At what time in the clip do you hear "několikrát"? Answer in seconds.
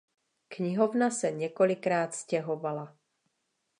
1.31-2.13